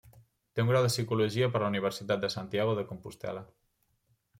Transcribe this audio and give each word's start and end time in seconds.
Té 0.59 0.63
un 0.65 0.71
grau 0.71 0.85
de 0.87 0.91
psicologia 0.93 1.51
per 1.57 1.63
la 1.67 1.69
universitat 1.75 2.27
de 2.27 2.33
Santiago 2.39 2.77
de 2.81 2.91
Compostel·la. 2.95 3.51